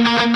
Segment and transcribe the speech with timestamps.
[0.00, 0.28] Yeah.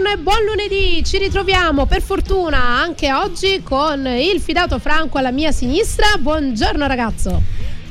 [0.00, 1.04] Buongiorno e buon lunedì.
[1.04, 6.16] Ci ritroviamo per fortuna anche oggi con il fidato Franco alla mia sinistra.
[6.18, 7.42] Buongiorno ragazzo.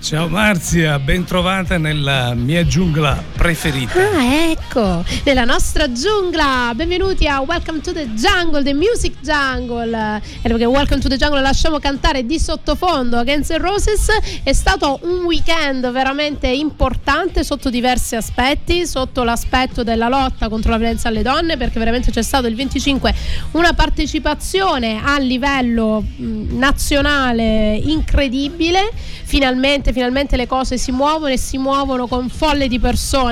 [0.02, 3.98] Ciao Marzia, ben trovata nella mia giungla preferita.
[3.98, 6.74] Ah, ecco, nella nostra giungla.
[6.76, 10.22] Benvenuti a Welcome to the Jungle, the Music Jungle.
[10.42, 14.08] E perché Welcome to the Jungle lasciamo cantare di sottofondo Guns N' Roses.
[14.44, 20.78] È stato un weekend veramente importante sotto diversi aspetti, sotto l'aspetto della lotta contro la
[20.78, 23.16] violenza alle donne, perché veramente c'è stato il 25
[23.52, 28.92] una partecipazione a livello nazionale incredibile.
[29.24, 33.28] Finalmente, finalmente le cose si muovono e si muovono con folle di persone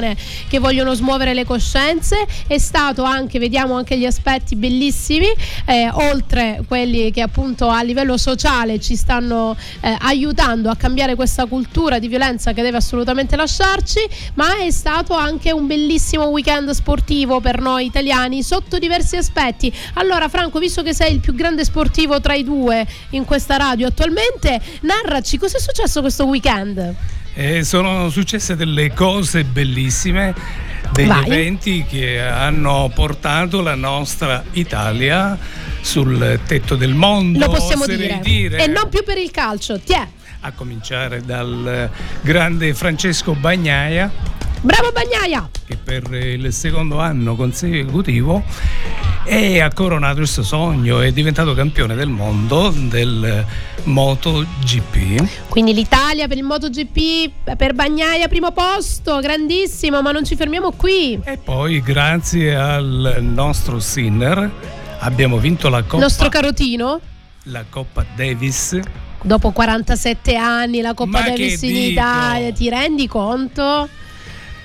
[0.47, 2.25] che vogliono smuovere le coscienze.
[2.45, 5.27] È stato anche, vediamo anche gli aspetti bellissimi,
[5.65, 11.45] eh, oltre quelli che appunto a livello sociale ci stanno eh, aiutando a cambiare questa
[11.45, 13.99] cultura di violenza che deve assolutamente lasciarci,
[14.35, 19.73] ma è stato anche un bellissimo weekend sportivo per noi italiani sotto diversi aspetti.
[19.93, 23.87] Allora Franco, visto che sei il più grande sportivo tra i due in questa radio
[23.87, 27.16] attualmente, narraci cosa è successo questo weekend?
[27.39, 30.33] Eh, sono successe delle cose bellissime,
[30.91, 31.23] degli Vai.
[31.27, 35.38] eventi che hanno portato la nostra Italia
[35.81, 37.38] sul tetto del mondo.
[37.38, 38.21] Lo possiamo dire.
[38.23, 38.58] dire.
[38.58, 39.80] E non più per il calcio.
[39.80, 40.08] Tiè.
[40.39, 41.87] A cominciare dal
[42.21, 44.11] grande Francesco Bagnaia.
[44.61, 45.48] Bravo Bagnaia!
[45.64, 48.43] Che per il secondo anno consecutivo
[49.27, 53.45] e ha coronato il suo sogno, è diventato campione del mondo del
[53.83, 55.49] MotoGP.
[55.49, 61.20] Quindi l'Italia per il MotoGP, per Bagnaia primo posto, grandissimo, ma non ci fermiamo qui.
[61.26, 64.49] E poi grazie al nostro Sinner
[64.99, 65.95] abbiamo vinto la Coppa...
[65.95, 66.99] Il nostro carotino?
[67.43, 68.80] La Coppa Davis
[69.21, 71.89] dopo 47 anni la Coppa Ma Davis in dico?
[71.89, 73.89] Italia, ti rendi conto?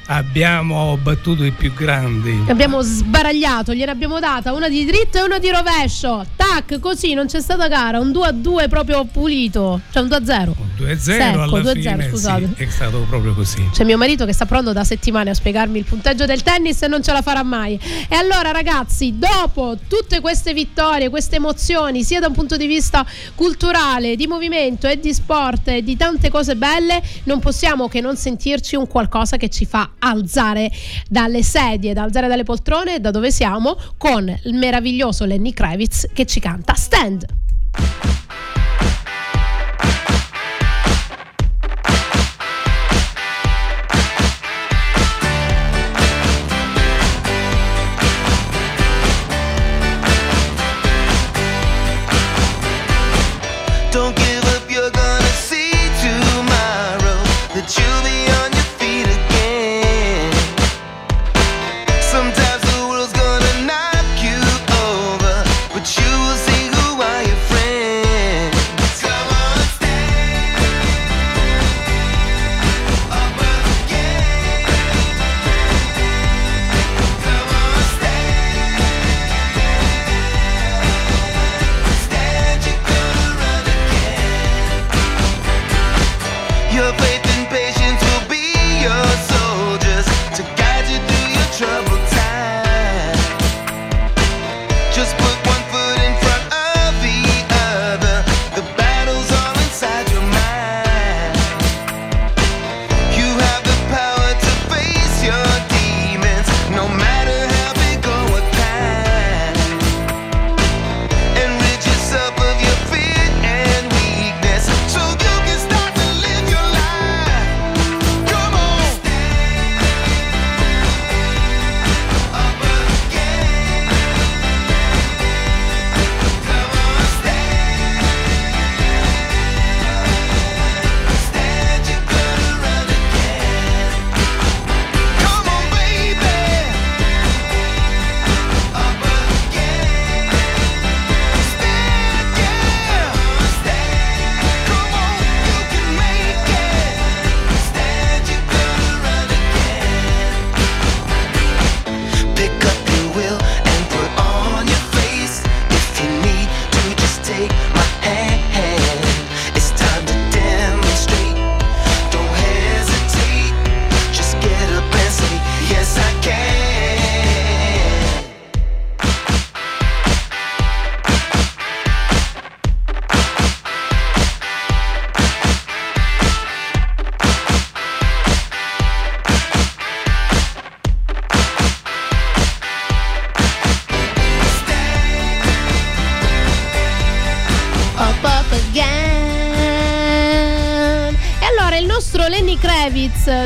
[0.06, 2.44] Abbiamo battuto i più grandi.
[2.48, 6.24] Abbiamo sbaragliato, gliene abbiamo data una di dritto e una di rovescio.
[6.36, 10.16] Tac, così non c'è stata gara, un 2 a 2 proprio pulito, cioè un 2
[10.16, 10.56] a 0.
[10.58, 12.48] Un 2 a 0 alla 2 a 0, scusate.
[12.56, 13.68] Sì, è stato proprio così.
[13.72, 16.88] C'è mio marito che sta pronto da settimane a spiegarmi il punteggio del tennis e
[16.88, 17.78] non ce la farà mai.
[18.08, 23.06] E allora ragazzi, dopo tutte queste vittorie, queste emozioni, sia da un punto di vista
[23.34, 28.16] culturale, di movimento e di sport e di tante cose belle, non possiamo che non
[28.16, 30.70] sentirci un qualcosa che ci fa alzare
[31.08, 36.26] dalle sedie, da alzare dalle poltrone da dove siamo con il meraviglioso Lenny Kravitz che
[36.26, 37.26] ci canta Stand.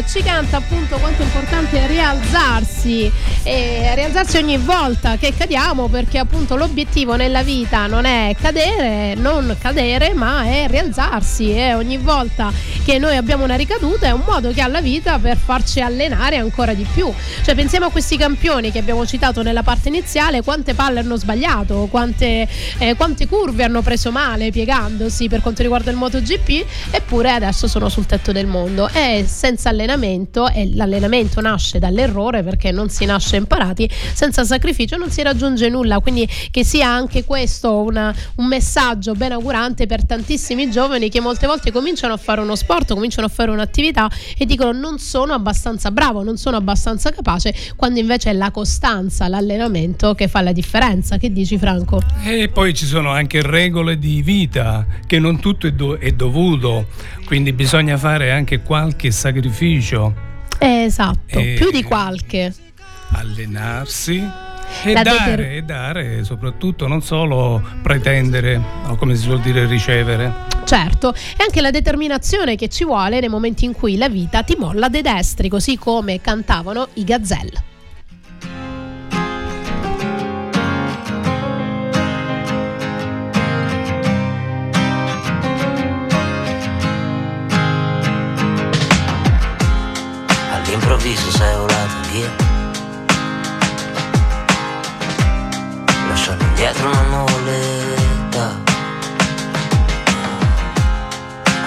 [0.05, 3.11] Ci canta appunto quanto è importante rialzarsi
[3.43, 9.57] e rialzarsi ogni volta che cadiamo perché appunto l'obiettivo nella vita non è cadere, non
[9.59, 12.53] cadere, ma è rialzarsi e ogni volta
[12.87, 16.37] che noi abbiamo una ricaduta è un modo che ha la vita per farci allenare
[16.37, 17.13] ancora di più.
[17.43, 21.89] Cioè pensiamo a questi campioni che abbiamo citato nella parte iniziale, quante palle hanno sbagliato,
[21.91, 22.47] quante,
[22.79, 27.89] eh, quante curve hanno preso male piegandosi per quanto riguarda il MotoGP, eppure adesso sono
[27.89, 33.35] sul tetto del mondo e senza allenamento e l'allenamento nasce dall'errore perché non si nasce
[33.35, 39.15] imparati, senza sacrificio non si raggiunge nulla, quindi che sia anche questo una, un messaggio
[39.15, 43.31] ben augurante per tantissimi giovani che molte volte cominciano a fare uno sport, cominciano a
[43.31, 48.33] fare un'attività e dicono non sono abbastanza bravo, non sono abbastanza capace, quando invece è
[48.33, 51.17] la costanza, l'allenamento che fa la differenza.
[51.17, 52.03] Che dici Franco?
[52.25, 56.89] E poi ci sono anche regole di vita che non tutto è, do- è dovuto,
[57.25, 60.15] quindi bisogna fare anche qualche sacrificio.
[60.59, 62.53] esatto, e più di qualche.
[63.11, 69.67] Allenarsi e dare, deter- e dare, soprattutto, non solo pretendere o come si suol dire
[69.67, 70.55] ricevere.
[70.65, 74.57] Certo, e anche la determinazione che ci vuole nei momenti in cui la vita ti
[74.59, 77.65] molla dei destri, così come cantavano i Gazelle.
[90.51, 92.46] All'improvviso sei volata via,
[96.67, 98.61] dietro una nuvoletta.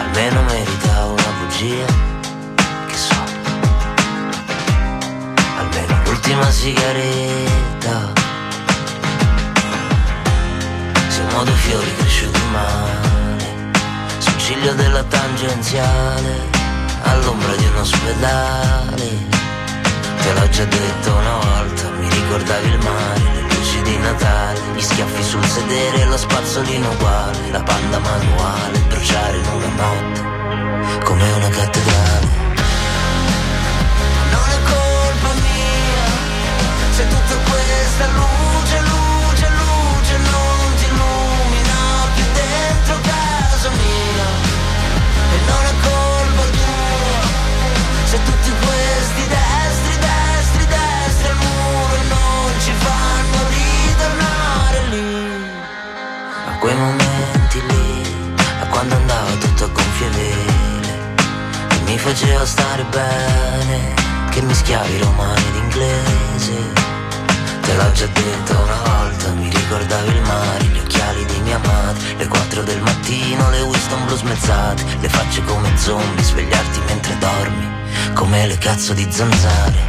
[0.02, 1.86] Almeno merita una bugia,
[2.88, 3.16] che so.
[5.58, 8.12] Almeno l'ultima sigaretta.
[11.08, 13.48] Siamo due fiori cresciuti male,
[14.18, 16.50] sul ciglio della tangenziale
[17.04, 19.28] all'ombra di un ospedale.
[20.22, 23.49] Te l'ho già detto una volta, mi ricordavi il mare,
[23.80, 29.46] luci di Natale, gli schiaffi sul sedere, lo spazzolino uguale, la panda manuale, bruciare in
[29.46, 32.28] una notte, come una cattedrale.
[34.32, 36.08] Non è colpa mia,
[36.92, 38.59] se tutta questa luce, luce,
[63.00, 63.94] bene,
[64.30, 66.88] che mischiavi romani ed inglese.
[67.62, 72.16] Te l'ho già detto una volta, mi ricordavi il mare, gli occhiali di mia madre,
[72.18, 77.68] le 4 del mattino, le Winston blu smezzate, le facce come zombie, svegliarti mentre dormi,
[78.14, 79.89] come le cazzo di zanzare.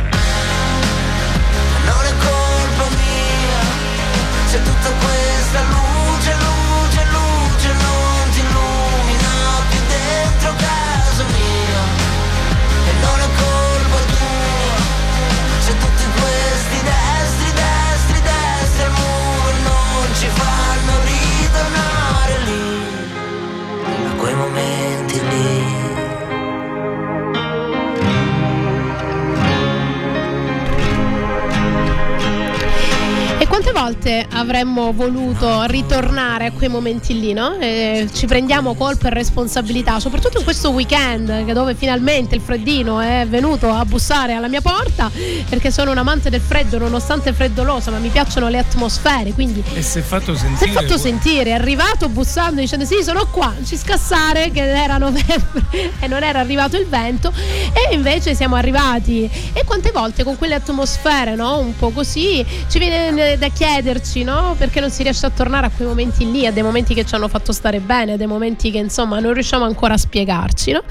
[33.91, 37.57] Volte avremmo voluto ritornare a quei momenti lì, no?
[37.59, 43.27] E ci prendiamo colpa e responsabilità, soprattutto in questo weekend dove finalmente il freddino è
[43.29, 45.11] venuto a bussare alla mia porta
[45.49, 49.83] perché sono un amante del freddo nonostante freddolosa, ma mi piacciono le atmosfere, quindi E
[49.83, 50.73] si è fatto si è sentire.
[50.73, 55.65] fatto sentire, è arrivato bussando dicendo sì sono qua, ci scassare che era novembre
[55.99, 57.33] e non era arrivato il vento
[57.73, 61.59] e invece siamo arrivati e quante volte con quelle atmosfere no?
[61.59, 63.49] un po' così ci viene da
[63.81, 64.55] chiederci no?
[64.59, 67.15] perché non si riesce a tornare a quei momenti lì, a dei momenti che ci
[67.15, 70.83] hanno fatto stare bene, a dei momenti che insomma non riusciamo ancora a spiegarci no?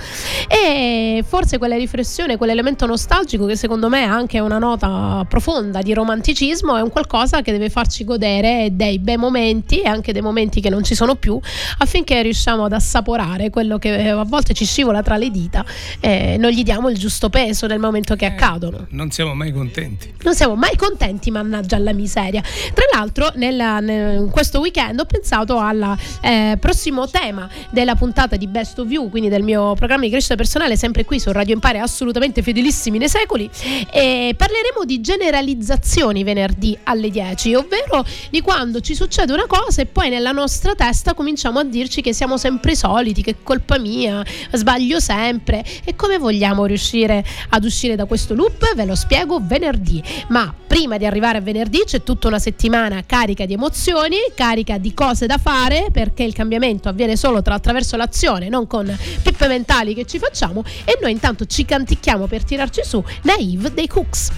[0.48, 5.94] e forse quella riflessione, quell'elemento nostalgico che secondo me è anche una nota profonda di
[5.94, 10.60] romanticismo è un qualcosa che deve farci godere dei bei momenti e anche dei momenti
[10.60, 11.40] che non ci sono più
[11.78, 15.64] affinché riusciamo ad assaporare quello che a volte ci scivola tra le dita
[16.00, 18.88] e non gli diamo il giusto peso nel momento che accadono.
[18.90, 20.16] Non siamo mai contenti.
[20.24, 22.42] Non siamo mai contenti, mannaggia alla miseria.
[22.80, 28.48] Tra l'altro, nella, nel, questo weekend ho pensato al eh, prossimo tema della puntata di
[28.48, 31.80] Best of You, quindi del mio programma di crescita personale, sempre qui su Radio Impare,
[31.80, 33.50] assolutamente fedelissimi nei secoli.
[33.92, 39.86] E parleremo di generalizzazioni venerdì alle 10, ovvero di quando ci succede una cosa e
[39.86, 44.24] poi nella nostra testa cominciamo a dirci che siamo sempre soliti, che è colpa mia,
[44.54, 45.66] sbaglio sempre.
[45.84, 48.74] E come vogliamo riuscire ad uscire da questo loop?
[48.74, 50.02] Ve lo spiego venerdì.
[50.30, 52.59] Ma prima di arrivare a venerdì c'è tutta una settimana
[53.06, 57.96] carica di emozioni, carica di cose da fare, perché il cambiamento avviene solo tra, attraverso
[57.96, 58.86] l'azione, non con
[59.24, 60.64] pippe mentali che ci facciamo.
[60.84, 64.32] E noi intanto ci canticchiamo per tirarci su Naive dei Cooks.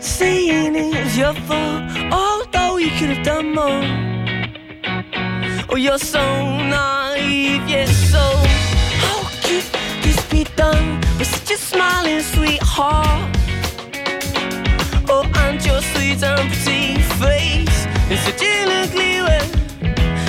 [0.00, 1.82] saying it's your fault,
[2.12, 4.13] although you could have done more.
[5.74, 6.22] Oh, you're so
[6.56, 8.22] naive, yes, so
[9.02, 9.64] how could
[10.04, 13.36] this be done with such a smiling sweetheart?
[15.08, 19.42] Oh, and your sweet and pretty face in such an ugly way,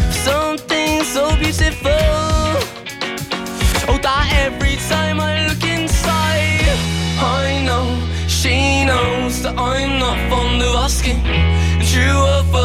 [0.09, 1.91] something so beautiful.
[3.87, 6.73] Oh, that every time I look inside,
[7.21, 7.85] I know
[8.27, 11.21] she knows that I'm not fond of asking.
[11.91, 12.64] True or false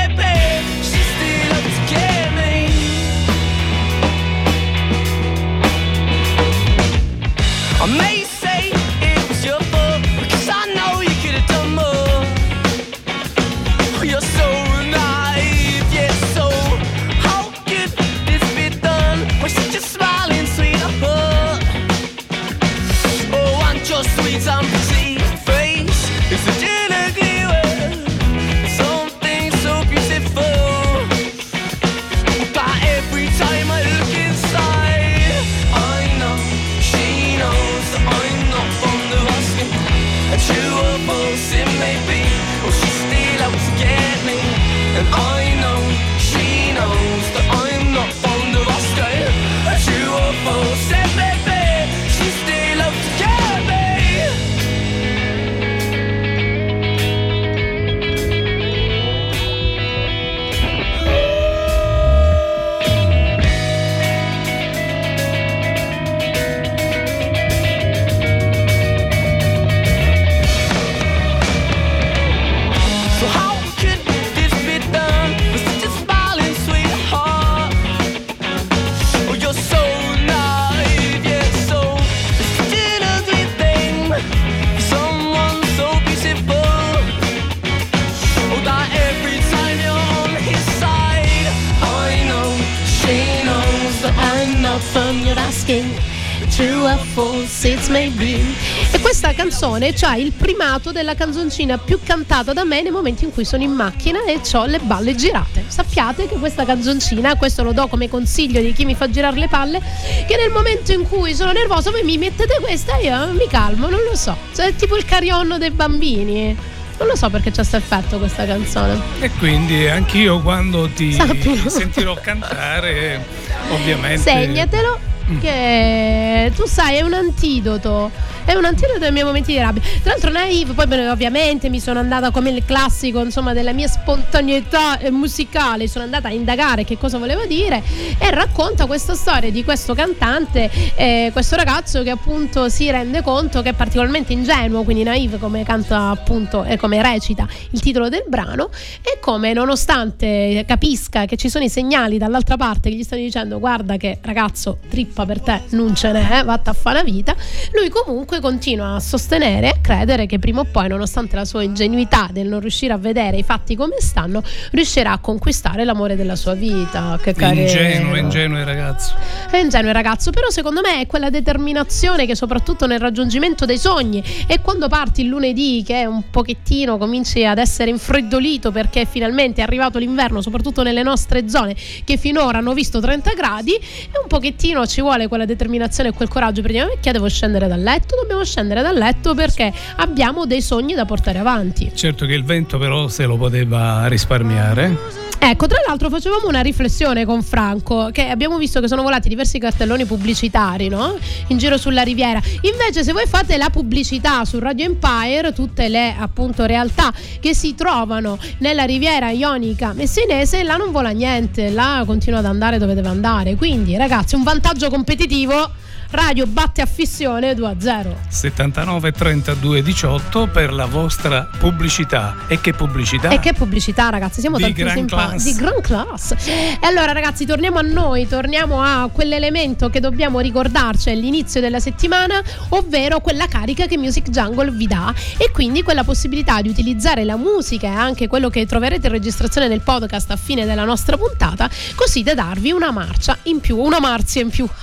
[98.91, 103.31] E questa canzone ha il primato della canzoncina più cantata da me nei momenti in
[103.31, 105.63] cui sono in macchina e ho le balle girate.
[105.67, 109.47] Sappiate che questa canzoncina, questo lo do come consiglio di chi mi fa girare le
[109.47, 109.81] palle,
[110.27, 113.89] che nel momento in cui sono nervosa voi mi mettete questa e io mi calmo,
[113.89, 114.35] non lo so.
[114.53, 116.55] Cioè, è tipo il carionno dei bambini.
[116.97, 118.99] Non lo so perché c'è questo effetto questa canzone.
[119.19, 121.67] E quindi anch'io quando ti Sappilo.
[121.69, 123.25] sentirò cantare,
[123.71, 124.21] ovviamente.
[124.21, 125.09] Segnatelo
[125.39, 128.11] che tu sai è un antidoto
[128.45, 129.81] è un antidoto ai miei momenti di rabbia.
[130.01, 134.99] Tra l'altro Naive poi ovviamente mi sono andata come il classico insomma della mia spontaneità
[134.99, 135.87] eh, musicale.
[135.87, 137.81] Sono andata a indagare che cosa voleva dire
[138.17, 143.61] e racconta questa storia di questo cantante eh, questo ragazzo che appunto si rende conto
[143.61, 148.23] che è particolarmente ingenuo quindi Naive come canta appunto e come recita il titolo del
[148.27, 148.69] brano
[149.01, 153.59] e come nonostante capisca che ci sono i segnali dall'altra parte che gli stanno dicendo
[153.59, 157.35] guarda che ragazzo trippa per te non ce n'è vatta a fare la vita
[157.73, 161.63] lui comunque continua a sostenere e a credere che prima o poi nonostante la sua
[161.63, 166.35] ingenuità del non riuscire a vedere i fatti come stanno riuscirà a conquistare l'amore della
[166.35, 167.19] sua vita.
[167.21, 167.61] Che carino.
[167.61, 169.15] Ingenuo, ingenuo il ragazzo.
[169.49, 173.77] è ingenuo il ragazzo, però secondo me è quella determinazione che soprattutto nel raggiungimento dei
[173.77, 179.61] sogni e quando parti il lunedì che un pochettino cominci ad essere infreddolito perché finalmente
[179.61, 184.27] è arrivato l'inverno, soprattutto nelle nostre zone che finora hanno visto 30 gradi e un
[184.27, 186.61] pochettino ci vuole quella determinazione e quel coraggio.
[186.61, 190.93] Per dire perché devo scendere dal letto, dobbiamo scendere dal letto perché abbiamo dei sogni
[190.93, 191.91] da portare avanti.
[191.93, 195.29] Certo che il vento però se lo poteva risparmiare.
[195.43, 199.57] Ecco, tra l'altro facevamo una riflessione con Franco, che abbiamo visto che sono volati diversi
[199.57, 201.17] cartelloni pubblicitari, no?
[201.47, 202.39] In giro sulla riviera.
[202.61, 207.73] Invece se voi fate la pubblicità su Radio Empire, tutte le appunto realtà che si
[207.73, 213.07] trovano nella riviera ionica messinese, là non vola niente, là continua ad andare dove deve
[213.07, 213.55] andare.
[213.55, 215.71] Quindi ragazzi, un vantaggio competitivo
[216.11, 218.17] Radio batte affissione 2 a 0.
[218.27, 222.35] 79 32 18 per la vostra pubblicità.
[222.49, 223.29] E che pubblicità?
[223.29, 224.41] E che pubblicità, ragazzi?
[224.41, 225.43] Siamo di gran class.
[225.43, 226.33] Di gran class.
[226.45, 232.43] E allora, ragazzi, torniamo a noi, torniamo a quell'elemento che dobbiamo ricordarci all'inizio della settimana,
[232.69, 237.37] ovvero quella carica che Music Jungle vi dà e quindi quella possibilità di utilizzare la
[237.37, 241.69] musica e anche quello che troverete in registrazione del podcast a fine della nostra puntata,
[241.95, 244.67] così da darvi una marcia in più, una marzia in più.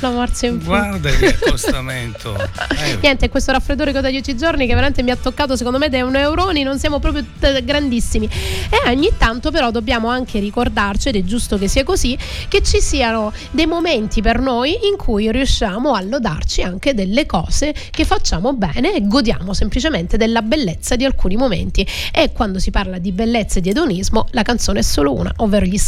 [0.00, 0.66] la marzia in più.
[0.66, 2.36] Guarda che accostamento.
[2.78, 2.98] Eh.
[3.00, 5.88] Niente, questo raffreddore che ho da 10 giorni che veramente mi ha toccato, secondo me,
[5.88, 8.26] da un euroni, non siamo proprio t- grandissimi.
[8.26, 12.16] E ogni tanto però dobbiamo anche ricordarci, ed è giusto che sia così,
[12.48, 17.74] che ci siano dei momenti per noi in cui riusciamo a lodarci anche delle cose
[17.90, 21.86] che facciamo bene e godiamo semplicemente della bellezza di alcuni momenti.
[22.12, 25.64] E quando si parla di bellezza e di edonismo, la canzone è solo una, ovvero
[25.64, 25.78] gli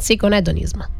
[0.00, 0.99] Nancy con Edonismo.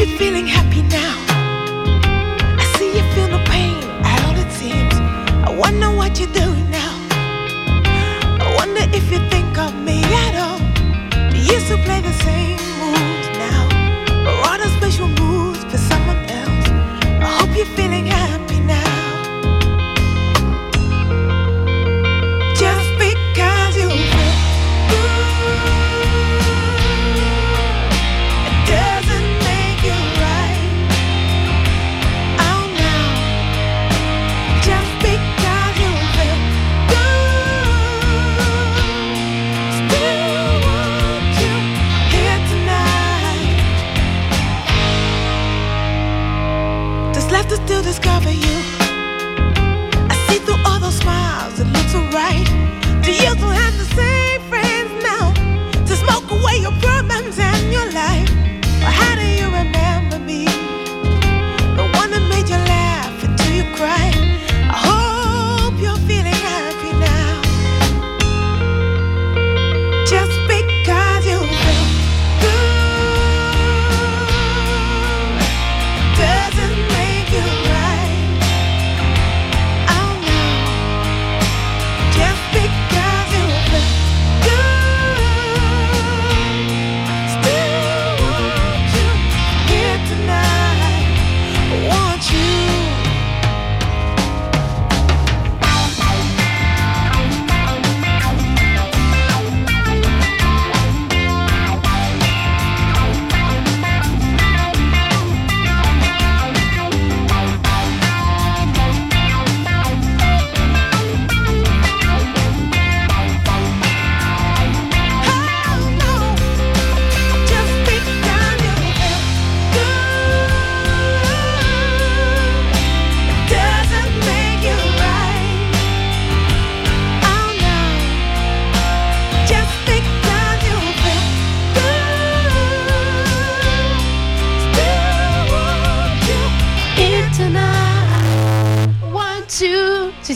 [0.00, 1.19] You're feeling happy now.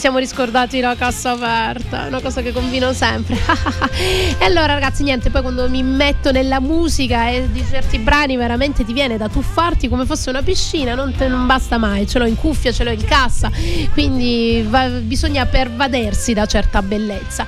[0.05, 3.39] Siamo riscordati la cassa aperta, una cosa che combino sempre.
[4.37, 8.85] e allora, ragazzi, niente, poi quando mi metto nella musica e di certi brani veramente
[8.85, 12.27] ti viene da tuffarti come fosse una piscina, non, te- non basta mai, ce l'ho
[12.27, 13.49] in cuffia, ce l'ho in cassa,
[13.93, 17.47] quindi va- bisogna pervadersi da certa bellezza.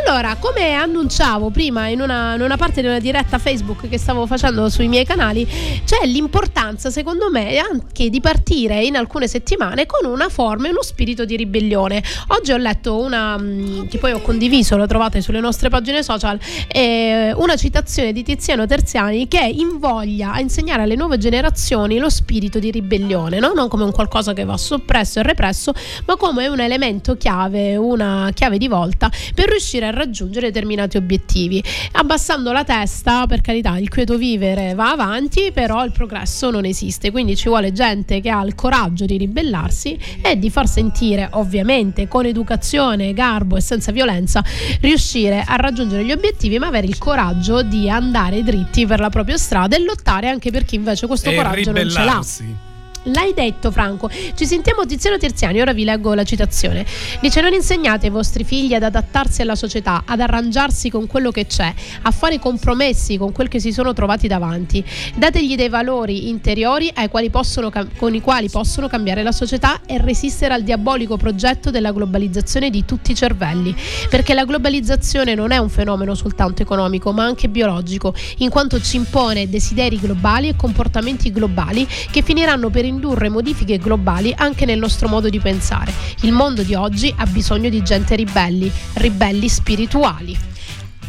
[0.00, 4.24] Allora, come annunciavo prima in una, in una parte di una diretta Facebook che stavo
[4.24, 5.46] facendo sui miei canali,
[5.84, 10.82] c'è l'importanza, secondo me, anche di partire in alcune settimane con una forma e uno
[10.82, 11.97] spirito di ribellione.
[12.28, 16.38] Oggi ho letto una mh, che poi ho condiviso, lo trovate sulle nostre pagine social,
[16.68, 22.58] eh, una citazione di Tiziano Terziani che invoglia a insegnare alle nuove generazioni lo spirito
[22.58, 23.52] di ribellione, no?
[23.54, 25.72] non come un qualcosa che va soppresso e represso,
[26.06, 31.62] ma come un elemento chiave, una chiave di volta per riuscire a raggiungere determinati obiettivi.
[31.92, 37.10] Abbassando la testa, per carità, il quieto vivere va avanti, però il progresso non esiste,
[37.10, 41.87] quindi ci vuole gente che ha il coraggio di ribellarsi e di far sentire ovviamente
[41.88, 44.44] tranquillamente, con educazione, garbo e senza violenza,
[44.80, 49.36] riuscire a raggiungere gli obiettivi, ma avere il coraggio di andare dritti per la propria
[49.36, 52.66] strada e lottare anche per chi invece questo e coraggio non ce l'ha.
[53.12, 54.10] L'hai detto Franco.
[54.10, 56.84] Ci sentiamo Tiziano Terziani, ora vi leggo la citazione.
[57.20, 61.46] Dice non insegnate ai vostri figli ad adattarsi alla società, ad arrangiarsi con quello che
[61.46, 64.84] c'è, a fare compromessi con quel che si sono trovati davanti.
[65.14, 66.92] Dategli dei valori interiori
[67.30, 72.70] possono, con i quali possono cambiare la società e resistere al diabolico progetto della globalizzazione
[72.70, 73.74] di tutti i cervelli.
[74.08, 78.96] Perché la globalizzazione non è un fenomeno soltanto economico, ma anche biologico, in quanto ci
[78.96, 85.06] impone desideri globali e comportamenti globali che finiranno per indurre modifiche globali anche nel nostro
[85.06, 85.92] modo di pensare.
[86.22, 90.36] Il mondo di oggi ha bisogno di gente ribelli, ribelli spirituali.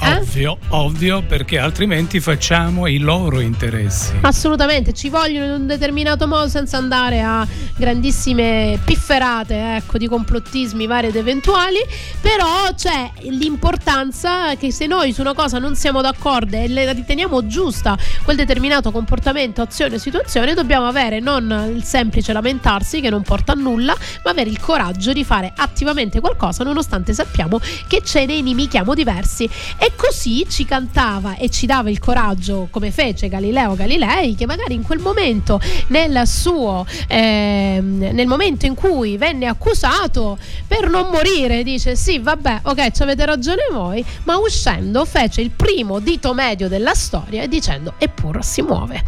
[0.02, 0.18] Eh?
[0.18, 4.14] Ovvio, ovvio, perché altrimenti facciamo i loro interessi.
[4.22, 10.88] Assolutamente, ci vogliono in un determinato modo senza andare a grandissime pifferate ecco, di complottismi
[10.88, 11.80] vari ed eventuali,
[12.22, 17.48] però c'è l'importanza che se noi su una cosa non siamo d'accordo e la riteniamo
[17.48, 23.22] giusta quel determinato comportamento, azione o situazione, dobbiamo avere non il semplice lamentarsi che non
[23.22, 28.26] porta a nulla, ma avere il coraggio di fare attivamente qualcosa nonostante sappiamo che ce
[28.26, 29.50] ne inimichiamo diversi.
[29.78, 34.46] E e così ci cantava e ci dava il coraggio, come fece Galileo Galilei, che
[34.46, 41.10] magari in quel momento, nel suo, eh, nel momento in cui venne accusato per non
[41.10, 46.34] morire, dice sì, vabbè, ok, ci avete ragione voi, ma uscendo fece il primo dito
[46.34, 49.04] medio della storia dicendo eppur si muove.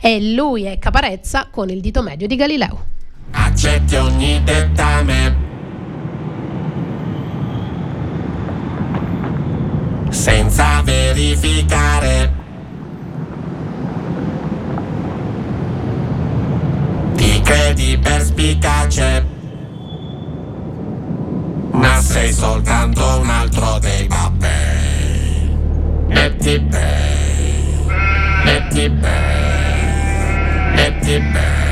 [0.00, 2.84] E lui è Caparezza con il dito medio di Galileo.
[3.30, 5.45] Accetti ogni dettame
[10.26, 12.32] senza verificare.
[17.14, 19.24] Ti credi perspicace,
[21.70, 25.56] ma sei soltanto un altro dei babbei.
[26.08, 27.78] E ti bei,
[28.46, 29.14] e ti bei,
[30.74, 31.65] e ti bei,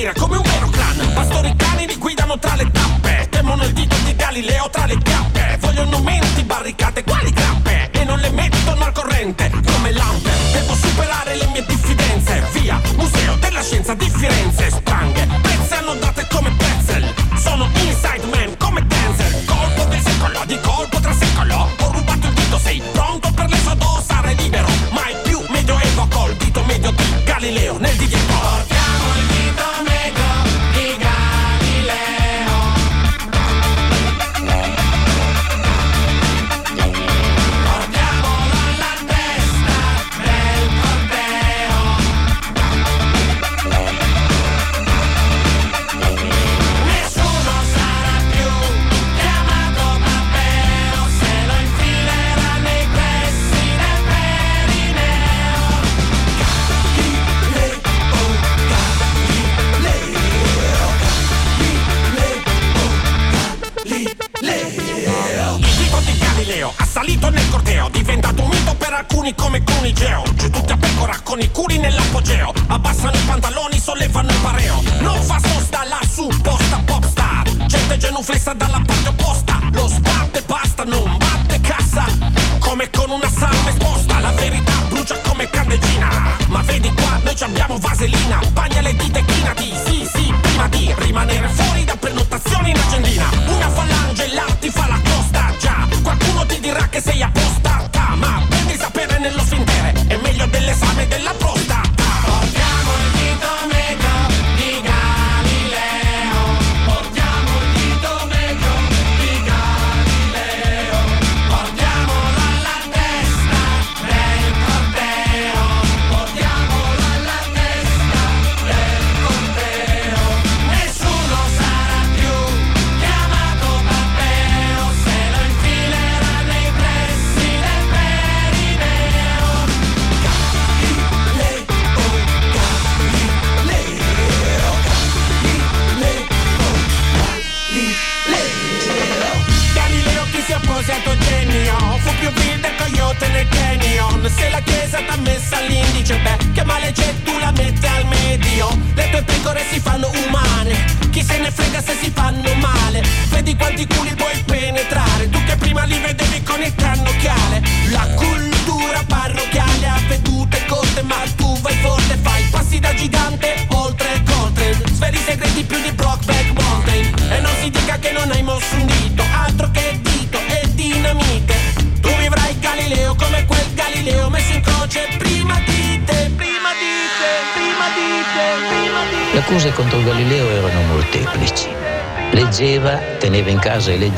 [0.00, 1.12] obbedire come un vero clan.
[1.12, 5.58] Pastori cani li guidano tra le tappe, temono il dito di Galileo tra le chiappe.
[5.60, 7.90] Vogliono menti, barricate, quali grappe?
[7.92, 10.30] E non le mettono al corrente come lampe.
[10.52, 12.42] Devo superare le mie diffidenze.
[12.52, 14.70] Via, museo della scienza di Firenze.
[14.70, 15.28] Spranghe,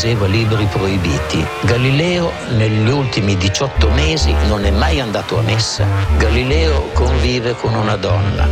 [0.03, 1.47] leggeva libri proibiti.
[1.61, 5.87] Galileo negli ultimi 18 mesi non è mai andato a messa.
[6.17, 8.49] Galileo convive con una donna,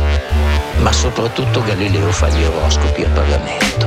[0.77, 3.85] ma soprattutto Galileo fa gli oroscopi al Parlamento.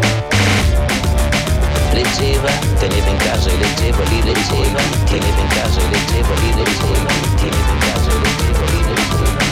[1.92, 7.12] Leggeva, teneva in casa e leggeva, li leggeva, teneva in casa e leggeva, li leggeva,
[7.36, 9.42] teneva in casa e leggeva, li leggeva.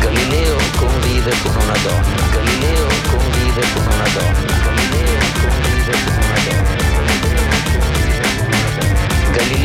[0.00, 6.17] Galileo convive con una donna, Galileo convive con una donna, Galileo convive con una donna.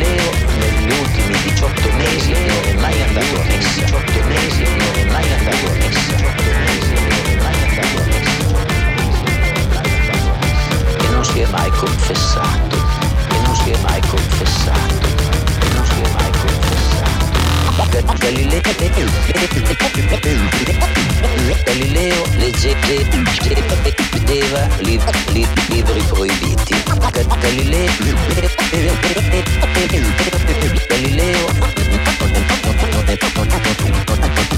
[0.04, 5.04] Galileo negli ultimi 18 mesi non è mai andato a messa, 18 mesi non è
[5.04, 8.52] mai andato a messa, 18 mesi non è mai andato a messa
[10.98, 12.76] e non si è mai confessato,
[13.30, 15.06] e non si è mai confessato,
[15.60, 17.32] e non si è mai confessato.
[17.90, 18.60] Ga- Galileo,
[21.64, 22.78] Galileo leggeva,
[24.24, 25.00] leggeva li-
[25.32, 26.74] li- libri proibiti.
[27.10, 27.92] Ga- Galileo,
[30.88, 31.48] Galileo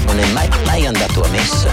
[0.05, 1.71] non è mai, mai andato a messa.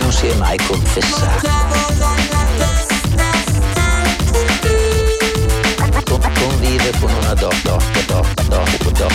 [0.00, 1.97] non si è mai confessato.
[6.88, 9.08] Convive con una donna, donna, donna, donna, donna.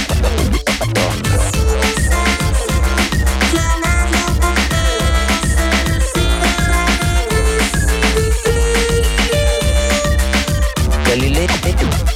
[11.03, 11.47] Galileo,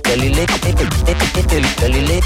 [0.01, 0.45] Galileo,
[1.75, 2.21] Galileo,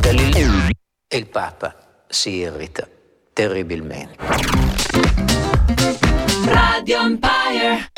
[0.00, 0.68] Galileo
[1.08, 1.74] e il Papa
[2.08, 2.86] si irrita
[3.32, 4.16] terribilmente.
[6.46, 7.95] Radio Empire.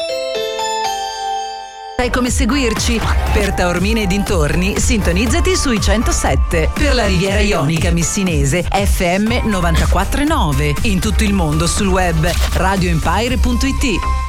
[2.00, 3.00] Sai come seguirci?
[3.32, 6.70] Per Taormine e dintorni, sintonizzati sui 107.
[6.72, 10.74] Per la Riviera Ionica Missinese, FM 949.
[10.82, 14.27] In tutto il mondo sul web radioempire.it.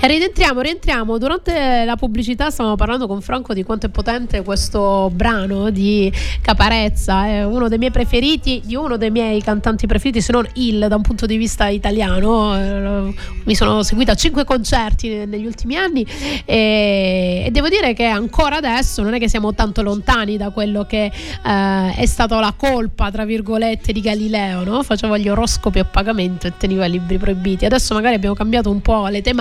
[0.00, 1.18] E rientriamo, rientriamo.
[1.18, 7.26] Durante la pubblicità stavamo parlando con Franco di quanto è potente questo brano di Caparezza,
[7.26, 10.96] è uno dei miei preferiti, di uno dei miei cantanti preferiti, se non il da
[10.96, 12.56] un punto di vista italiano.
[12.56, 16.06] Eh, Mi sono seguita a cinque concerti negli ultimi anni
[16.44, 20.84] e, e devo dire che ancora adesso non è che siamo tanto lontani da quello
[20.84, 24.82] che eh, è stata la colpa, tra virgolette, di Galileo, no?
[24.82, 27.64] Faceva gli oroscopi a pagamento e teneva i libri proibiti.
[27.64, 29.40] Adesso magari abbiamo cambiato un po' le tematiche,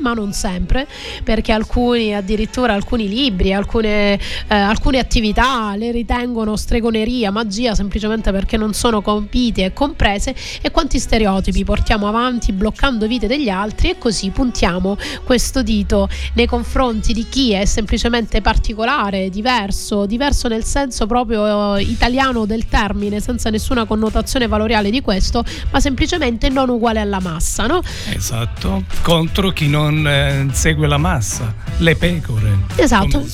[0.00, 0.86] ma non sempre,
[1.22, 8.56] perché alcuni, addirittura alcuni libri, alcune, eh, alcune attività le ritengono stregoneria, magia, semplicemente perché
[8.56, 10.34] non sono compite e comprese.
[10.60, 16.46] E quanti stereotipi portiamo avanti bloccando vite degli altri e così puntiamo questo dito nei
[16.46, 23.20] confronti di chi è semplicemente particolare, diverso, diverso nel senso proprio eh, italiano del termine,
[23.20, 27.80] senza nessuna connotazione valoriale di questo, ma semplicemente non uguale alla massa, no?
[28.12, 32.58] Esatto, contro chi non eh, segue la massa, le pecore.
[32.74, 33.24] Esatto.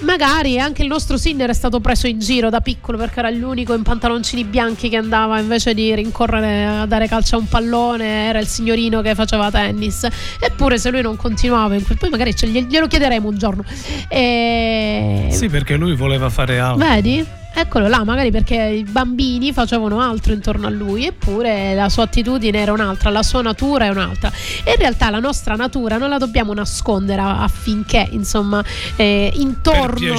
[0.00, 3.74] Magari anche il nostro Sinner è stato preso in giro da piccolo perché era l'unico
[3.74, 8.38] in pantaloncini bianchi che andava invece di rincorrere a dare calcio a un pallone, era
[8.38, 10.06] il signorino che faceva tennis.
[10.40, 11.76] Eppure se lui non continuava.
[11.98, 13.64] Poi magari ce- glielo chiederemo un giorno.
[14.08, 15.26] E...
[15.32, 16.86] Sì, perché lui voleva fare altro.
[16.86, 17.37] Vedi?
[17.54, 22.58] Eccolo là, magari perché i bambini facevano altro intorno a lui, eppure la sua attitudine
[22.58, 24.30] era un'altra, la sua natura è un'altra.
[24.64, 28.62] E in realtà la nostra natura non la dobbiamo nascondere affinché, insomma,
[28.96, 30.14] eh, intorno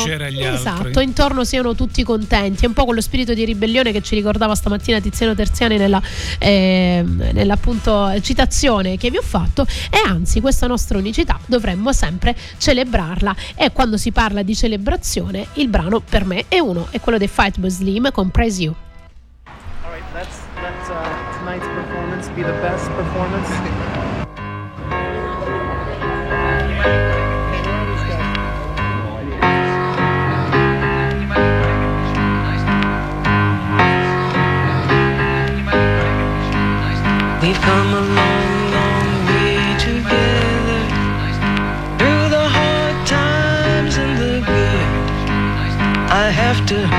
[0.54, 2.66] esatto, intorno siano tutti contenti.
[2.66, 6.02] È un po' quello spirito di ribellione che ci ricordava stamattina Tiziano Terziani nella,
[6.40, 9.66] eh, nella appunto citazione che vi ho fatto.
[9.90, 13.36] E anzi, questa nostra unicità dovremmo sempre celebrarla.
[13.56, 17.28] E quando si parla di celebrazione, il brano per me è uno, è quello the
[17.28, 18.76] fight was slim compress you.
[19.84, 23.50] All right, let's let uh, tonight's performance be the best performance.
[37.42, 40.82] We've come a long, long way together
[41.98, 45.10] Through the hard times and the good
[46.12, 46.99] I have to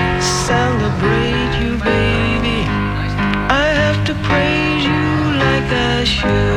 [6.20, 6.49] should.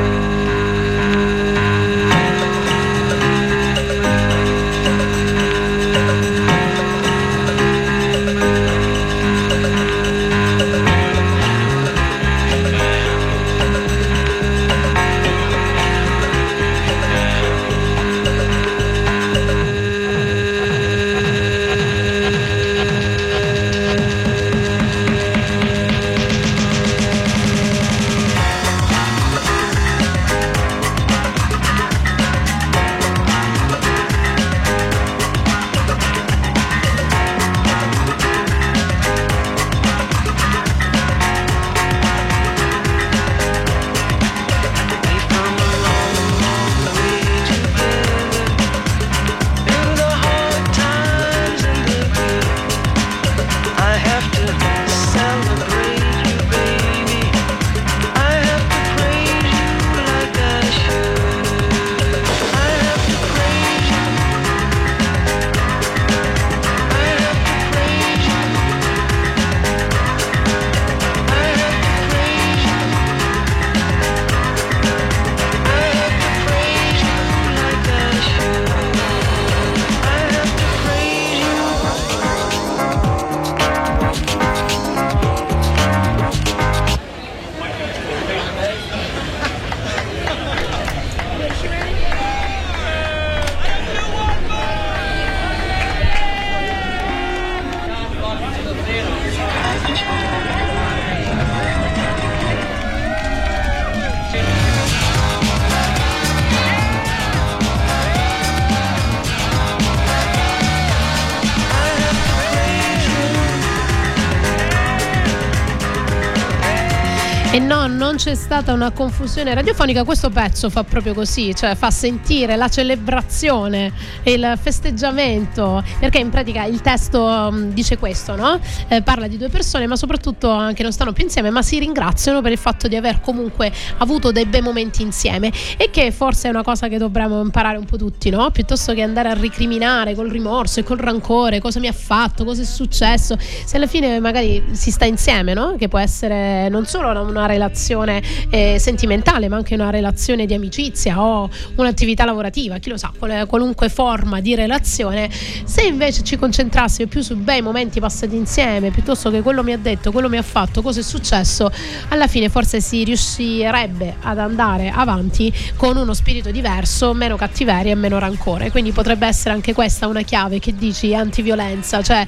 [118.23, 123.91] C'è stata una confusione radiofonica, questo pezzo fa proprio così, cioè fa sentire la celebrazione,
[124.23, 128.57] il festeggiamento, perché in pratica il testo um, dice questo, no?
[128.87, 132.39] Eh, parla di due persone, ma soprattutto anche non stanno più insieme, ma si ringraziano
[132.39, 136.49] per il fatto di aver comunque avuto dei bei momenti insieme e che forse è
[136.49, 138.51] una cosa che dovremmo imparare un po' tutti, no?
[138.51, 142.61] Piuttosto che andare a ricriminare col rimorso e col rancore cosa mi ha fatto, cosa
[142.61, 145.75] è successo, se alla fine magari si sta insieme, no?
[145.77, 150.53] Che può essere non solo una relazione relazione eh, sentimentale, ma anche una relazione di
[150.53, 153.11] amicizia o un'attività lavorativa, chi lo sa,
[153.47, 155.29] qualunque forma di relazione.
[155.31, 159.77] Se invece ci concentrassimo più su bei momenti passati insieme, piuttosto che quello mi ha
[159.77, 161.71] detto, quello mi ha fatto, cosa è successo,
[162.09, 167.95] alla fine forse si riuscirebbe ad andare avanti con uno spirito diverso, meno cattiveria e
[167.95, 168.71] meno rancore.
[168.71, 172.25] Quindi potrebbe essere anche questa una chiave che dici antiviolenza, cioè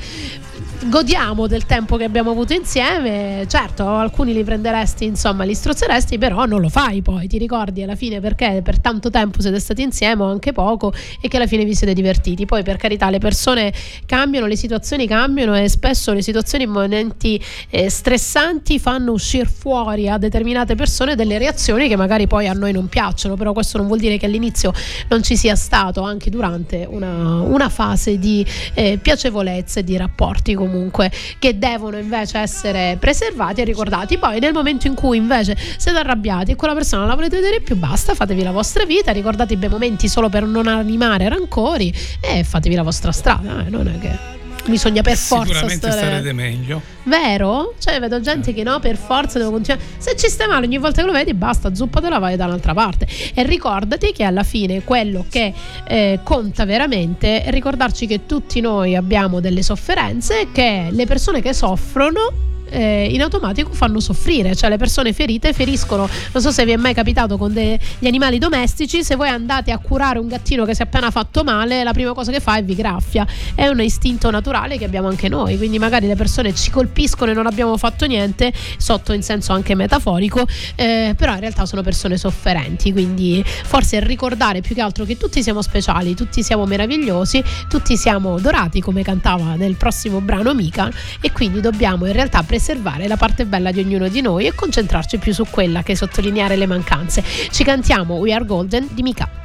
[0.83, 3.45] godiamo del tempo che abbiamo avuto insieme.
[3.47, 7.27] Certo, alcuni li prenderesti, insomma, li strozzeresti, però non lo fai poi.
[7.27, 11.27] Ti ricordi alla fine perché per tanto tempo siete stati insieme o anche poco e
[11.27, 12.45] che alla fine vi siete divertiti.
[12.45, 13.73] Poi, per carità, le persone
[14.05, 20.09] cambiano, le situazioni cambiano e spesso le situazioni in momenti eh, stressanti fanno uscire fuori
[20.09, 23.35] a determinate persone delle reazioni che magari poi a noi non piacciono.
[23.35, 24.73] Però questo non vuol dire che all'inizio
[25.09, 30.53] non ci sia stato anche durante una, una fase di eh, piacevolezza e di rapporti
[30.53, 34.17] comunque comunque che devono invece essere preservati e ricordati.
[34.17, 37.61] Poi nel momento in cui invece siete arrabbiati e quella persona non la volete vedere
[37.61, 41.93] più, basta, fatevi la vostra vita, ricordate i bei momenti solo per non animare rancori
[42.19, 43.65] e fatevi la vostra strada.
[43.65, 46.07] Eh, non è che bisogna per forza sicuramente stare...
[46.07, 46.81] starete meglio.
[47.03, 47.75] Vero?
[47.79, 49.85] cioè vedo gente che no per forza devo continuare.
[49.97, 53.07] Se ci stai male ogni volta che lo vedi basta zuppatela vai da un'altra parte.
[53.33, 55.53] E ricordati che alla fine quello che
[55.87, 61.53] eh, conta veramente è ricordarci che tutti noi abbiamo delle sofferenze che le persone che
[61.53, 66.07] soffrono eh, in automatico fanno soffrire, cioè le persone ferite feriscono.
[66.31, 69.77] Non so se vi è mai capitato con degli animali domestici, se voi andate a
[69.77, 72.63] curare un gattino che si è appena fatto male, la prima cosa che fa è
[72.63, 73.25] vi graffia.
[73.53, 77.33] È un istinto naturale che abbiamo anche noi, quindi magari le persone ci colpiscono e
[77.33, 80.45] non abbiamo fatto niente, sotto in senso anche metaforico,
[80.75, 85.41] eh, però in realtà sono persone sofferenti, quindi forse ricordare più che altro che tutti
[85.43, 90.89] siamo speciali, tutti siamo meravigliosi, tutti siamo dorati come cantava nel prossimo brano Mika
[91.21, 95.17] e quindi dobbiamo in realtà preservare la parte bella di ognuno di noi e concentrarci
[95.17, 97.21] più su quella che sottolineare le mancanze.
[97.21, 99.44] Ci cantiamo We Are Golden di Mika.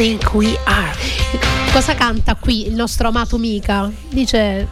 [0.00, 0.96] Think we are.
[1.74, 3.92] Cosa canta qui il nostro amato Mika?
[4.08, 4.66] Dice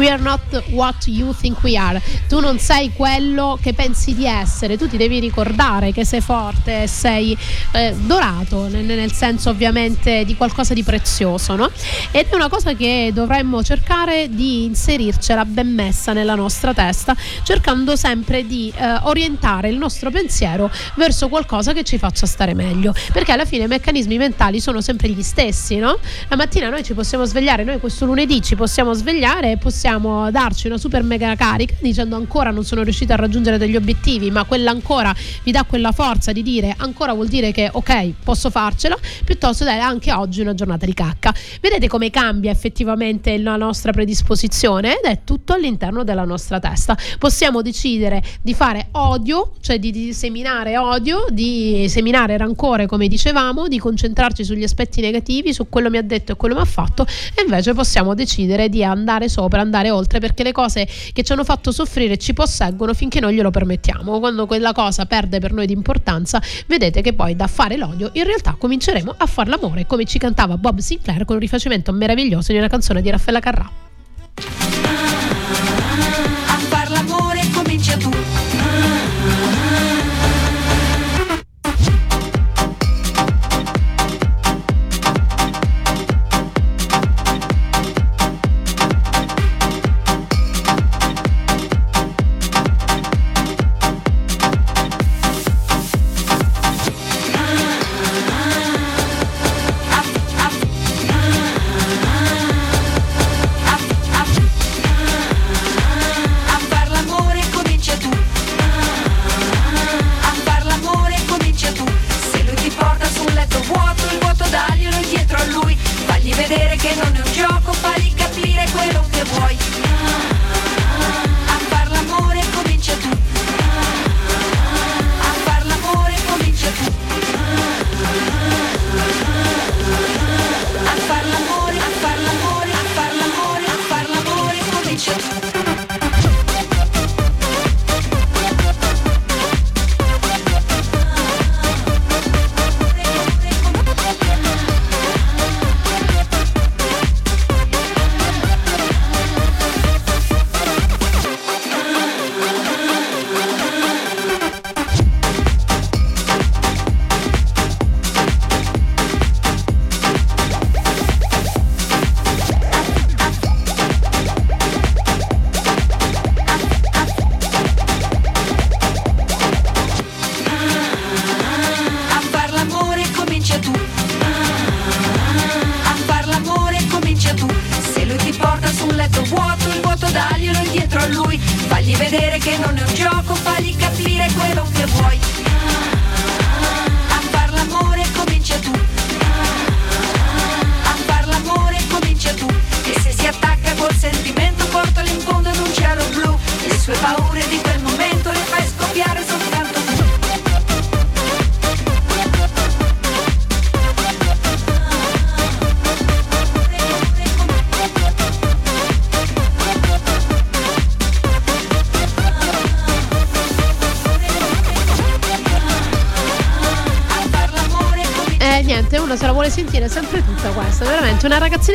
[0.00, 0.40] We are not
[0.70, 2.00] what you think we are.
[2.26, 6.86] Tu non sei quello che pensi di essere, tu ti devi ricordare che sei forte,
[6.86, 7.36] sei
[7.72, 11.70] eh, dorato, nel, nel, senso ovviamente di qualcosa di prezioso, no?
[12.12, 17.94] Ed è una cosa che dovremmo cercare di inserircela ben messa nella nostra testa, cercando
[17.94, 23.32] sempre di eh, orientare il nostro pensiero verso qualcosa che ci faccia stare meglio, perché
[23.32, 25.98] alla fine i meccanismi mentali sono sempre gli stessi, no?
[26.28, 30.30] La mattina noi ci possiamo svegliare, noi questo lunedì ci possiamo svegliare e possiamo possiamo
[30.30, 34.44] darci una super mega carica dicendo ancora non sono riuscita a raggiungere degli obiettivi, ma
[34.44, 35.12] quella ancora
[35.42, 39.80] vi dà quella forza di dire ancora vuol dire che ok, posso farcela, piuttosto dai
[39.80, 41.34] anche oggi una giornata di cacca.
[41.60, 46.96] Vedete come cambia effettivamente la nostra predisposizione ed è tutto all'interno della nostra testa.
[47.18, 53.66] Possiamo decidere di fare odio, cioè di, di seminare odio, di seminare rancore come dicevamo,
[53.66, 57.04] di concentrarci sugli aspetti negativi, su quello mi ha detto e quello mi ha fatto
[57.34, 61.32] e invece possiamo decidere di andare sopra, andare andare oltre perché le cose che ci
[61.32, 64.18] hanno fatto soffrire ci posseggono finché non glielo permettiamo.
[64.20, 68.24] Quando quella cosa perde per noi di importanza, vedete che poi da fare l'odio in
[68.24, 72.58] realtà cominceremo a far l'amore, come ci cantava Bob Sinclair con un rifacimento meraviglioso di
[72.58, 73.89] una canzone di Raffaella Carrà.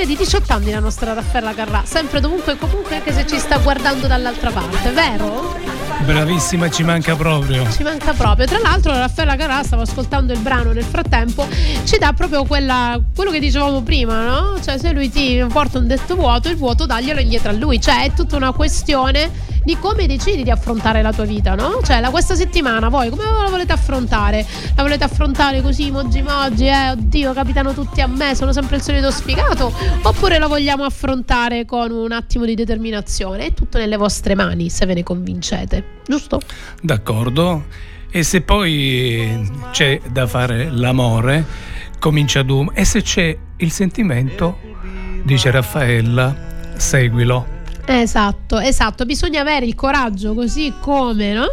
[0.06, 3.38] Ragazzina di 18 anni la nostra Raffaella Carrà, sempre dovunque e comunque anche se ci
[3.40, 5.58] sta guardando dall'altra parte, vero?
[6.04, 7.70] Bravissima, ci manca proprio.
[7.72, 8.46] Ci manca proprio.
[8.46, 11.48] Tra l'altro Raffaella Carrà, stavo ascoltando il brano nel frattempo,
[11.84, 14.60] ci dà proprio quella, quello che dicevamo prima, no?
[14.62, 17.82] Cioè se lui ti porta un detto vuoto, il vuoto daglielo indietro a lui.
[17.82, 21.80] Cioè è tutta una questione di come decidi di affrontare la tua vita, no?
[21.84, 24.46] Cioè, la, questa settimana voi come la volete affrontare?
[24.76, 28.84] La volete affrontare così, moggi moggi, eh, oddio, capitano tutti a me, sono sempre il
[28.84, 29.74] solito sfigato?
[30.04, 33.48] Oppure la vogliamo affrontare con un attimo di determinazione?
[33.48, 36.40] È tutto nelle vostre mani, se ve ne convincete, giusto?
[36.82, 37.66] D'accordo.
[38.12, 41.44] E se poi c'è da fare l'amore,
[42.00, 42.72] comincia Doom.
[42.74, 44.60] E se c'è il sentimento,
[45.24, 46.34] dice Raffaella,
[46.78, 47.55] seguilo
[47.88, 51.46] Esatto, esatto, bisogna avere il coraggio così come no?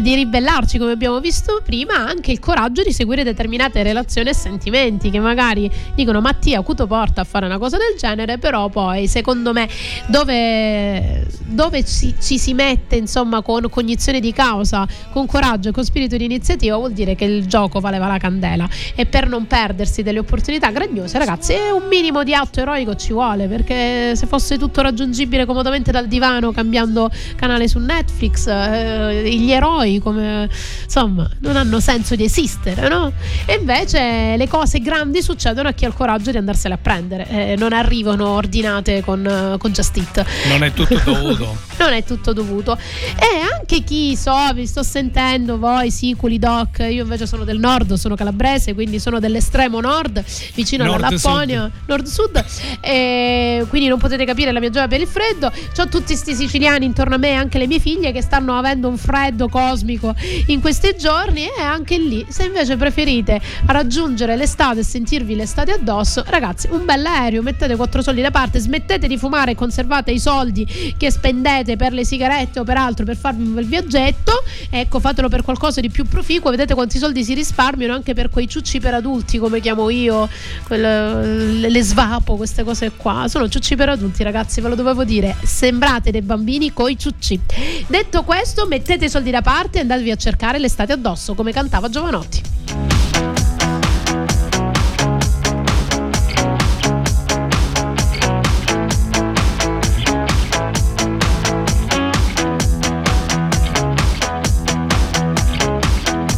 [0.00, 5.10] di ribellarci come abbiamo visto prima, anche il coraggio di seguire determinate relazioni e sentimenti
[5.10, 9.52] che magari dicono Mattia Cuto porta a fare una cosa del genere, però poi secondo
[9.52, 9.68] me
[10.06, 15.84] dove, dove ci, ci, si mette insomma con cognizione di causa, con coraggio e con
[15.84, 20.04] spirito di iniziativa vuol dire che il gioco valeva la candela e per non perdersi
[20.04, 24.80] delle opportunità grandiose ragazzi un minimo di atto eroico ci vuole perché se fosse tutto
[24.80, 30.48] raggiungibile comodamente direttamente dal divano cambiando canale su Netflix, eh, gli eroi come
[30.84, 33.12] insomma non hanno senso di esistere, no?
[33.46, 37.28] E invece le cose grandi succedono a chi ha il coraggio di andarsele a prendere,
[37.28, 40.24] eh, non arrivano ordinate con, con Just It.
[40.48, 41.56] Non è tutto dovuto.
[41.78, 42.76] non è tutto dovuto.
[43.18, 47.94] E anche chi so, vi sto sentendo voi, siculi doc, io invece sono del nord,
[47.94, 50.22] sono calabrese, quindi sono dell'estremo nord,
[50.54, 52.44] vicino nord alla Lapponia, nord-sud,
[52.80, 55.50] e quindi non potete capire la mia gioia per il freddo.
[55.78, 58.96] Ho tutti questi siciliani intorno a me, anche le mie figlie, che stanno avendo un
[58.96, 60.14] freddo cosmico
[60.46, 61.44] in questi giorni.
[61.44, 67.04] E anche lì, se invece preferite raggiungere l'estate e sentirvi l'estate addosso, ragazzi, un bel
[67.04, 71.76] aereo, mettete quattro soldi da parte, smettete di fumare e conservate i soldi che spendete
[71.76, 74.32] per le sigarette o per altro per farvi un bel viaggetto.
[74.70, 76.50] Ecco, fatelo per qualcosa di più proficuo.
[76.50, 80.28] Vedete quanti soldi si risparmiano anche per quei ciucci per adulti, come chiamo io,
[80.66, 83.26] quel, le svapo, queste cose qua.
[83.28, 87.38] Sono ciucci per adulti, ragazzi, ve lo dovevo dire sembrate dei bambini coi ciucci.
[87.86, 91.88] Detto questo, mettete i soldi da parte e andatevi a cercare l'estate addosso, come cantava
[91.88, 92.40] Giovanotti.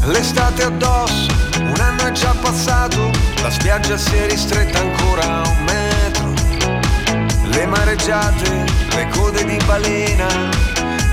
[0.07, 3.11] L'estate addosso, un anno è già passato,
[3.43, 5.54] la spiaggia si è ristretta ancora
[7.77, 8.64] mareggiate,
[8.95, 10.27] le code di balena,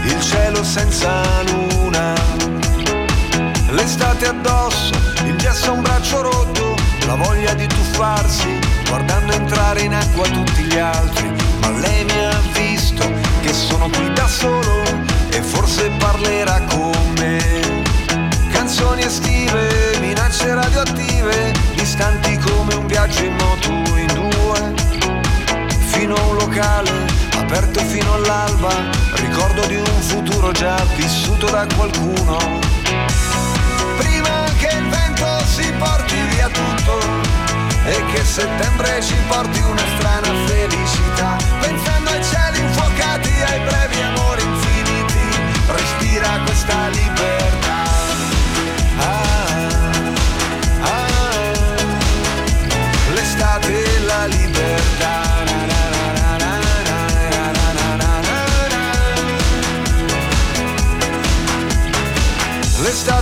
[0.04, 2.14] il cielo senza luna.
[3.70, 4.94] L'estate addosso,
[5.26, 10.62] il gesso a un braccio rotto, la voglia di tuffarsi, guardando entrare in acqua tutti
[10.64, 11.30] gli altri.
[11.62, 13.10] Ma lei mi ha visto
[13.42, 14.84] che sono qui da solo
[15.30, 17.84] e forse parlerà con me.
[18.52, 24.21] Canzoni estive, minacce radioattive, distanti come un viaggio in moto in due
[26.16, 26.92] a un locale
[27.38, 28.70] aperto fino all'alba,
[29.16, 32.38] ricordo di un futuro già vissuto da qualcuno.
[33.98, 37.00] Prima che il vento si porti via tutto
[37.86, 44.42] e che settembre ci porti una strana felicità, pensando ai cieli infuocati, ai brevi amori
[44.44, 45.20] infiniti,
[45.68, 47.51] respira questa libertà.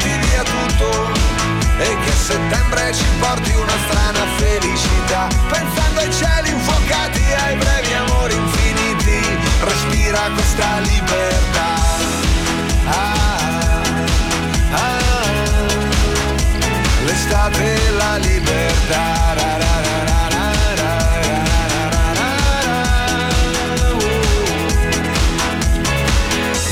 [0.00, 1.12] butti via tutto
[1.78, 8.34] e che settembre ci porti una strana felicità, pensando ai cieli infuocati, ai brevi amori
[8.34, 11.74] infiniti, respira questa libertà.
[12.86, 13.82] Ah,
[14.70, 14.98] ah, ah,
[17.04, 19.34] l'estate e la libertà.
[19.34, 19.98] Ra, ra, ra,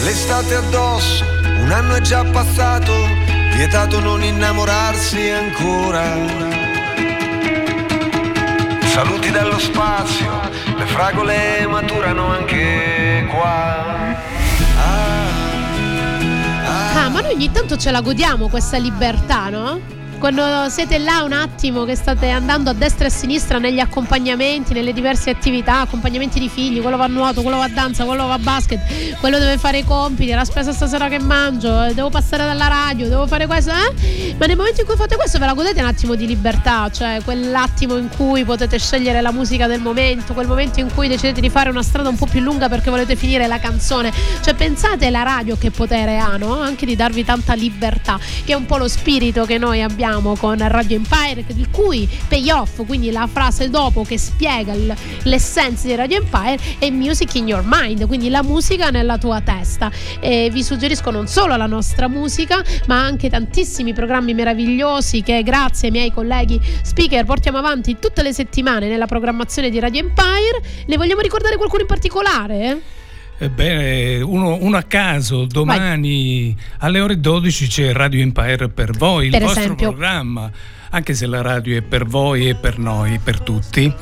[0.01, 1.38] L'estate addosso
[1.69, 2.95] un anno è già passato,
[3.55, 6.03] vietato non innamorarsi ancora.
[8.85, 10.31] Saluti dallo spazio,
[10.79, 14.17] le fragole maturano anche qua.
[16.95, 19.98] Ah, ma noi ogni tanto ce la godiamo questa libertà, no?
[20.19, 24.73] Quando siete là un attimo che state andando a destra e a sinistra negli accompagnamenti,
[24.75, 28.27] nelle diverse attività, accompagnamenti di figli, quello va a nuoto, quello va a danza, quello
[28.27, 32.45] va a basket, quello deve fare i compiti, la spesa stasera che mangio, devo passare
[32.45, 34.35] dalla radio, devo fare questo, eh?
[34.37, 37.21] Ma nel momento in cui fate questo ve la godete un attimo di libertà, cioè
[37.23, 41.49] quell'attimo in cui potete scegliere la musica del momento, quel momento in cui decidete di
[41.49, 44.13] fare una strada un po' più lunga perché volete finire la canzone.
[44.43, 46.61] Cioè pensate la radio che potere ha, no?
[46.61, 50.37] Anche di darvi tanta libertà, che è un po' lo spirito che noi abbiamo abbiamo
[50.37, 55.95] con Radio Empire, il cui payoff, quindi la frase dopo che spiega il, l'essenza di
[55.95, 59.91] Radio Empire, è Music in Your Mind, quindi la musica nella tua testa.
[60.19, 65.89] E vi suggerisco non solo la nostra musica, ma anche tantissimi programmi meravigliosi che grazie
[65.89, 70.63] ai miei colleghi speaker portiamo avanti tutte le settimane nella programmazione di Radio Empire.
[70.87, 72.81] Ne vogliamo ricordare qualcuno in particolare?
[73.47, 76.65] Bene, uno, uno, a caso, domani Vai.
[76.79, 79.91] alle ore 12 c'è Radio Empire per voi, il per vostro esempio.
[79.91, 80.51] programma,
[80.91, 83.93] anche se la radio è per voi e per noi, per tutti.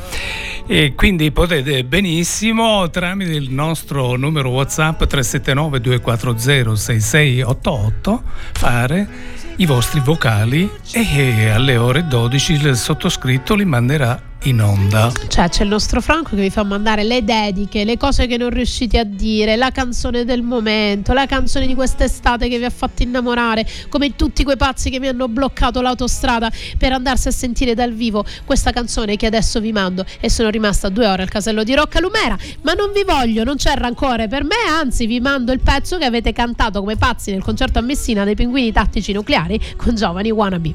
[0.67, 8.23] E quindi potete benissimo tramite il nostro numero WhatsApp 379 240 6688
[8.53, 9.09] fare
[9.57, 15.11] i vostri vocali e alle ore 12 il sottoscritto li manderà in onda.
[15.29, 18.51] Cioè c'è il nostro Franco che vi fa mandare le dediche, le cose che non
[18.51, 23.03] riuscite a dire, la canzone del momento, la canzone di quest'estate che vi ha fatto
[23.03, 27.93] innamorare, come tutti quei pazzi che mi hanno bloccato l'autostrada per andarsi a sentire dal
[27.93, 30.05] vivo questa canzone che adesso vi mando.
[30.21, 33.57] E sono rimasta due ore al casello di Rocca Lumera, ma non vi voglio, non
[33.57, 37.43] c'è rancore per me, anzi vi mando il pezzo che avete cantato come pazzi nel
[37.43, 39.46] concerto a Messina dei Pinguini Tattici Nucleari
[39.77, 40.75] con Giovani Wannabe.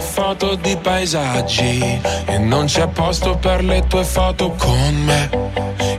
[0.00, 5.63] foto di paesaggi e non c'è posto per le tue foto con me.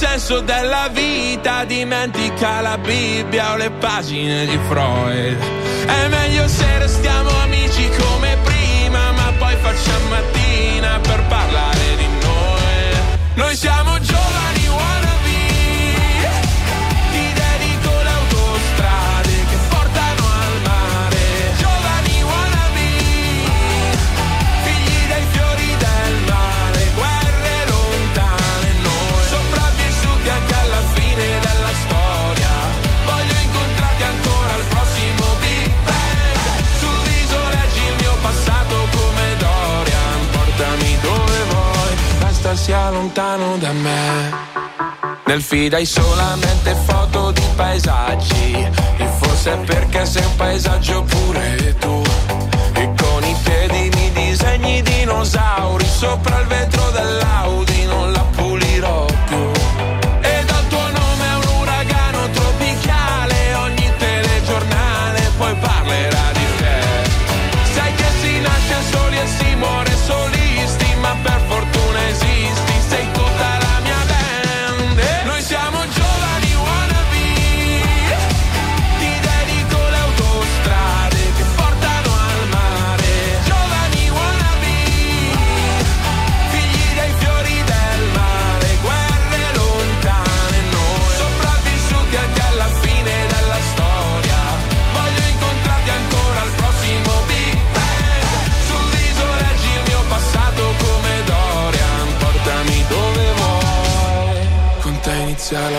[0.00, 5.36] Senso della vita, dimentica la Bibbia o le pagine di Freud.
[5.84, 7.29] È meglio se restiamo
[42.70, 44.30] sia lontano da me.
[45.24, 52.02] Nel feed hai solamente foto di paesaggi E forse perché sei un paesaggio pure tu
[52.74, 56.99] E con i piedi mi disegni dinosauri Sopra il vetro dell'Audi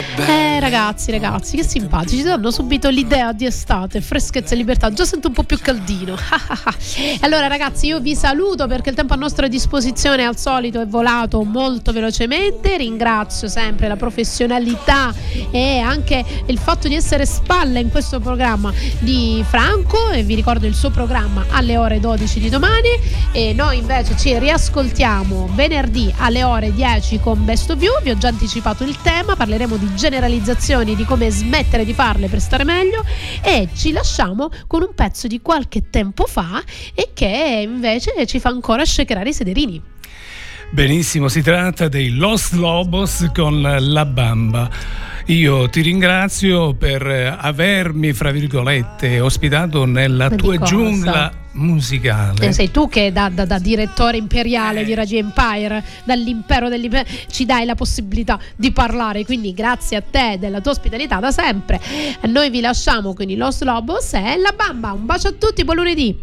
[0.01, 0.40] Eh
[0.71, 4.89] ragazzi, ragazzi, che simpatici, ci danno subito l'idea di estate, freschezza e libertà.
[4.93, 6.15] Già sento un po' più caldino.
[7.19, 11.43] allora ragazzi, io vi saluto perché il tempo a nostra disposizione al solito è volato
[11.43, 12.77] molto velocemente.
[12.77, 15.13] Ringrazio sempre la professionalità
[15.51, 20.67] e anche il fatto di essere spalle in questo programma di Franco e vi ricordo
[20.67, 22.89] il suo programma alle ore 12 di domani
[23.33, 28.01] e noi invece ci riascoltiamo venerdì alle ore 10 con Best of You.
[28.03, 29.89] Vi ho già anticipato il tema, parleremo di
[30.61, 33.03] generalizzazioni, di come smettere di farle per stare meglio
[33.41, 36.61] e ci lasciamo con un pezzo di qualche tempo fa
[36.93, 39.81] e che invece ci fa ancora shakerare i sederini.
[40.69, 45.09] Benissimo, si tratta dei Los Lobos con La Bamba.
[45.27, 52.47] Io ti ringrazio per avermi, fra virgolette, ospitato nella Ma tua giungla musicale.
[52.47, 54.83] Eh, sei tu che da, da, da direttore imperiale eh.
[54.83, 60.37] di Radio Empire, dall'impero dell'impero, ci dai la possibilità di parlare, quindi grazie a te
[60.39, 61.79] della tua ospitalità da sempre.
[62.27, 64.91] Noi vi lasciamo quindi Los Lobos e la bamba.
[64.91, 66.17] Un bacio a tutti, buon lunedì.